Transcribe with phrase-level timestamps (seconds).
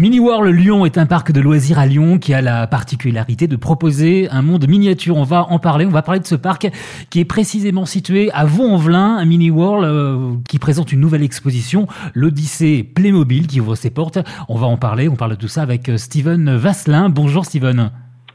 [0.00, 3.56] Mini World Lyon est un parc de loisirs à Lyon qui a la particularité de
[3.56, 5.18] proposer un monde miniature.
[5.18, 5.84] On va en parler.
[5.84, 6.70] On va parler de ce parc
[7.10, 11.86] qui est précisément situé à Vaux-en-Velin, un Mini World euh, qui présente une nouvelle exposition,
[12.14, 14.18] l'Odyssée Playmobil qui ouvre ses portes.
[14.48, 15.06] On va en parler.
[15.06, 17.10] On parle de tout ça avec euh, Steven Vasselin.
[17.10, 17.90] Bonjour Steven.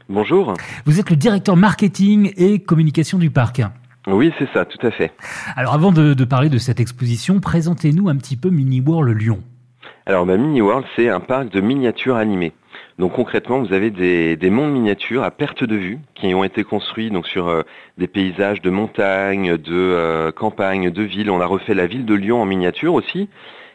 [0.08, 0.54] Bonjour.
[0.84, 3.60] Vous êtes le directeur marketing et communication du parc.
[4.06, 5.10] Oui, c'est ça, tout à fait.
[5.56, 9.42] Alors avant de, de parler de cette exposition, présentez-nous un petit peu Mini World Lyon.
[10.06, 12.52] Alors bah, Mini World, c'est un parc de miniatures animées.
[12.98, 16.64] Donc concrètement, vous avez des, des, mondes miniatures à perte de vue qui ont été
[16.64, 17.62] construits donc sur euh,
[17.98, 21.30] des paysages de montagne, de euh, campagne, de ville.
[21.30, 23.28] On a refait la ville de Lyon en miniature aussi.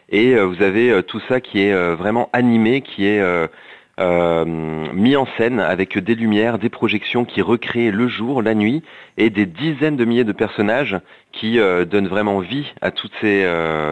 [0.10, 3.22] Et euh, vous avez tout ça qui est vraiment animé, qui est
[4.00, 8.84] mis en scène avec des lumières, des projections qui recréent le jour, la nuit,
[9.18, 11.00] et des dizaines de milliers de personnages
[11.32, 13.48] qui donnent vraiment vie à toutes ces,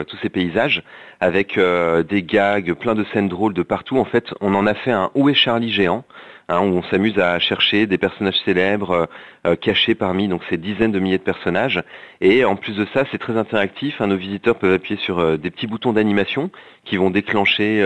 [0.07, 0.84] tous ces paysages
[1.20, 3.98] avec euh, des gags, plein de scènes drôles de partout.
[3.98, 6.05] En fait, on en a fait un Où est Charlie géant,
[6.49, 9.05] hein, où on s'amuse à chercher des personnages célèbres euh,
[9.48, 11.82] euh, cachés parmi donc ces dizaines de milliers de personnages.
[12.20, 14.01] Et en plus de ça, c'est très interactif.
[14.01, 16.51] Hein, nos visiteurs peuvent appuyer sur des petits boutons d'animation
[16.84, 17.85] qui vont déclencher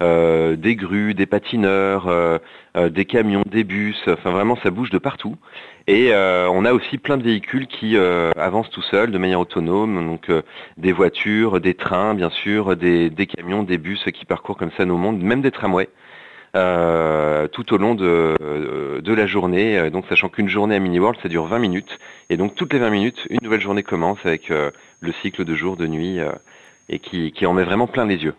[0.00, 2.40] des grues, des patineurs,
[2.76, 3.96] des camions, des bus.
[4.06, 5.36] Enfin, vraiment, ça bouge de partout.
[5.86, 9.40] Et euh, on a aussi plein de véhicules qui euh, avancent tout seuls de manière
[9.40, 10.42] autonome, donc euh,
[10.76, 14.96] des voitures, des trains bien sûr, des, camions, des bus qui parcourent comme ça nos
[14.96, 15.88] mondes, même des tramways.
[16.52, 21.28] Tout au long de, de la journée, donc sachant qu'une journée à Mini World ça
[21.28, 21.98] dure 20 minutes,
[22.28, 25.76] et donc toutes les 20 minutes, une nouvelle journée commence avec le cycle de jour,
[25.76, 26.18] de nuit,
[26.88, 28.34] et qui, qui en met vraiment plein les yeux.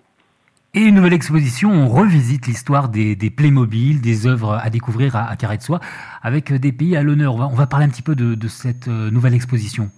[0.74, 5.30] Et une nouvelle exposition, on revisite l'histoire des, des Playmobil, des œuvres à découvrir à,
[5.30, 5.82] à Carré de Soie,
[6.24, 7.36] avec euh, des pays à l'honneur.
[7.36, 9.90] On va, on va, parler un petit peu de, de cette euh, nouvelle exposition.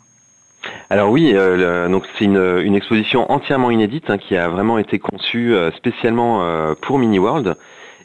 [0.90, 4.98] Alors oui, euh, donc c'est une, une, exposition entièrement inédite hein, qui a vraiment été
[4.98, 7.56] conçue euh, spécialement euh, pour Mini World.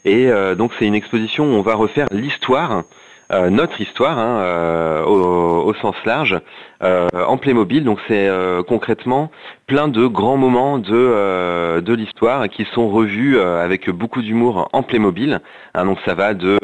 [0.05, 2.83] Et donc c'est une exposition où on va refaire l'histoire
[3.31, 6.39] euh, notre histoire hein, euh, au, au, sens large
[6.81, 7.83] euh, en Playmobil.
[7.83, 8.27] Donc c'est
[8.67, 9.29] concrètement
[9.67, 15.39] plein de grands moments de, de l'histoire qui sont revus avec beaucoup d'humour en Playmobil.
[15.75, 16.57] Hein, donc ça va de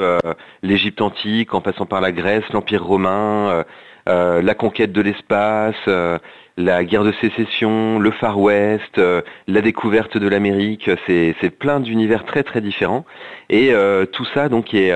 [0.63, 3.63] l'Égypte antique en passant par la Grèce, l'Empire romain,
[4.07, 5.89] la conquête de l'espace
[6.57, 9.01] la guerre de sécession, le Far West,
[9.47, 13.05] la découverte de l'Amérique, c'est plein d'univers très très différents.
[13.49, 13.73] Et
[14.13, 14.93] tout ça donc est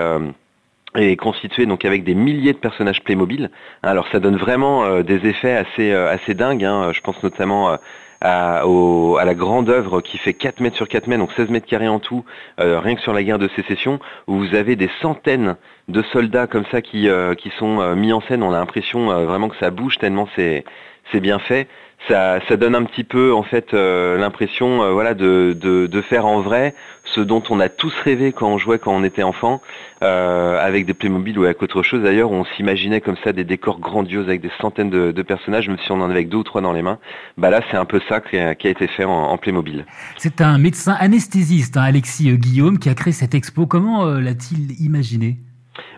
[0.96, 3.50] est constitué donc avec des milliers de personnages Playmobil.
[3.84, 6.64] Alors ça donne vraiment euh, des effets assez euh, assez dingues.
[6.64, 6.92] Hein.
[6.94, 7.78] Je pense notamment euh,
[8.22, 11.88] à, la grande œuvre qui fait 4 mètres sur 4 mètres, donc 16 mètres carrés
[11.88, 12.26] en tout,
[12.58, 15.56] rien que sur la guerre de sécession, où vous avez des centaines
[15.88, 17.08] de soldats comme ça qui
[17.38, 18.44] qui sont mis en scène.
[18.44, 20.66] On a l'impression vraiment que ça bouge tellement c'est
[21.12, 21.68] c'est bien fait.
[22.08, 26.74] Ça, donne un petit peu en fait euh, l'impression euh, voilà de, faire en vrai
[27.04, 29.62] ce dont on a tous rêvé quand on jouait quand on était enfant
[30.02, 32.02] euh, avec des Playmobil ou avec autre chose.
[32.02, 35.92] D'ailleurs on s'imaginait comme ça des décors grandioses avec des centaines de, personnages même si
[35.92, 36.98] on en avait deux ou trois dans les mains.
[37.38, 39.86] Bah là c'est un peu ça qui a, qui a été fait en, en Playmobil.
[40.18, 43.68] C'est un médecin anesthésiste hein, Alexis Guillaume qui a créé cette expo.
[43.68, 45.38] Comment l'a-t-il imaginé?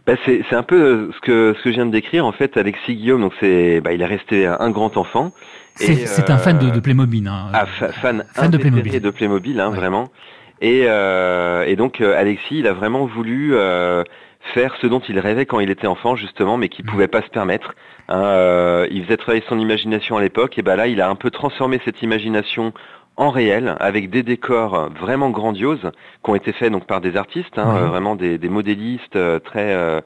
[0.05, 2.95] Bah c'est, un peu ce que ce que je viens de décrire en fait Alexis
[2.95, 5.31] Guillaume donc c'est bah, il est resté un grand enfant
[5.75, 7.27] c'est un fan de, de Playmobil.
[7.27, 7.49] Hein.
[7.53, 8.99] Ah, fan, fan de Playmobil.
[8.99, 10.09] de Playmobil, hein, vraiment.
[10.61, 14.03] Et, euh, et donc euh, Alexis, il a vraiment voulu euh,
[14.53, 16.89] faire ce dont il rêvait quand il était enfant, justement, mais qu'il mm.
[16.89, 17.73] pouvait pas se permettre.
[18.09, 21.15] Hein, euh, il faisait travailler son imagination à l'époque, et ben là, il a un
[21.15, 22.73] peu transformé cette imagination
[23.17, 25.91] en réel, avec des décors vraiment grandioses,
[26.23, 30.01] qui ont été faits donc par des artistes, hein, vraiment des, des modélistes très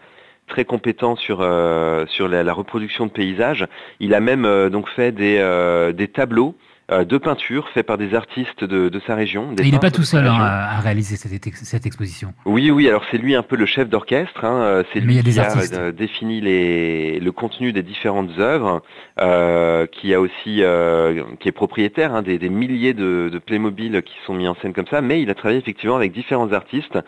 [0.48, 3.68] très compétent sur euh, sur la, la, reproduction de paysages.
[4.00, 7.98] Il a même euh, donc fait des, euh, des tableaux euh, de peinture fait par
[7.98, 9.50] des artistes de, de sa région.
[9.58, 12.34] il n'est pas tout seul hein, à, réaliser cette, cette, exposition.
[12.46, 14.46] Oui, oui, alors c'est lui un peu le chef d'orchestre.
[14.46, 18.82] Hein, c'est lui qui a euh, défini les, le contenu des différentes œuvres,
[19.20, 24.02] euh, qui a aussi, euh, qui est propriétaire hein, des, des, milliers de, de Playmobil
[24.04, 25.02] qui sont mis en scène comme ça.
[25.02, 27.00] Mais il a travaillé effectivement avec différents artistes,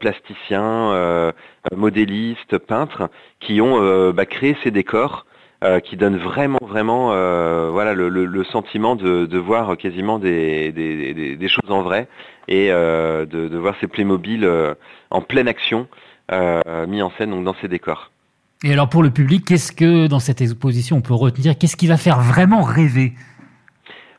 [0.00, 1.32] plasticiens,
[1.74, 3.10] modélistes, peintres,
[3.40, 5.26] qui ont bah, créé ces décors.
[5.64, 10.20] Euh, qui donne vraiment, vraiment, euh, voilà, le, le, le, sentiment de, de, voir quasiment
[10.20, 12.06] des, des, des, choses en vrai
[12.46, 14.74] et euh, de, de, voir ces Playmobil euh,
[15.10, 15.88] en pleine action
[16.30, 18.12] euh, mis en scène donc dans ces décors.
[18.62, 21.58] Et alors pour le public, qu'est-ce que dans cette exposition on peut retenir?
[21.58, 23.14] Qu'est-ce qui va faire vraiment rêver?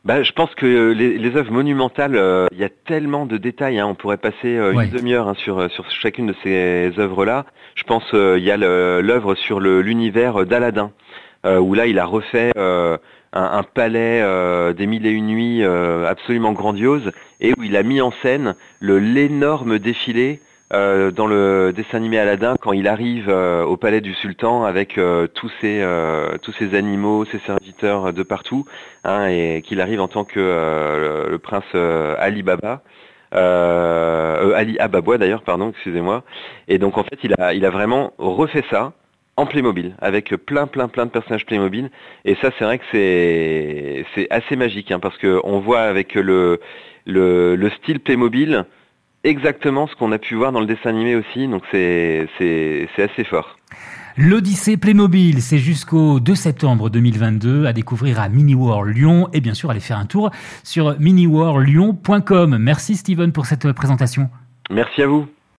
[0.04, 3.78] Bah, je pense que les, les œuvres monumentales, il y a tellement de détails.
[3.78, 7.46] Hein, on pourrait passer une demi-heure hein, sur, sur chacune de ces œuvres-là.
[7.76, 10.92] Je pense il y a l'œuvre sur l'univers d'Aladin.
[11.46, 12.98] Euh, où là il a refait euh,
[13.32, 14.22] un, palais
[14.74, 19.78] des mille et une nuits absolument grandiose et où il a mis en scène l'énorme
[19.78, 20.40] défilé
[20.72, 24.98] euh, dans le dessin animé Aladdin quand il arrive euh, au palais du sultan avec
[24.98, 25.84] euh, tous ces
[26.42, 28.64] tous ces animaux, ses serviteurs de partout,
[29.04, 31.64] hein, et qu'il arrive en tant que le, prince
[32.18, 32.82] Ali Baba.
[33.32, 36.22] Ali Ababwa d'ailleurs, pardon, excusez-moi.
[36.68, 38.92] Et donc en fait, il a il a vraiment refait ça
[39.36, 41.90] en Playmobil, avec plein plein plein de personnages Playmobil.
[42.24, 46.14] Et ça, c'est vrai que c'est c'est assez magique, hein, parce que on voit avec
[46.14, 46.60] le
[47.06, 48.64] le, le style Playmobil
[49.24, 52.28] exactement ce qu'on a pu voir dans le dessin animé aussi, donc c'est
[52.98, 53.56] assez fort.
[54.16, 59.54] L'Odyssée Playmobil, c'est jusqu'au 2 septembre 2022 à découvrir à Mini World Lyon et bien
[59.54, 60.30] sûr aller faire un tour
[60.64, 62.58] sur miniworldlyon.com.
[62.58, 64.28] Merci Steven pour cette présentation.
[64.70, 65.26] Merci à vous.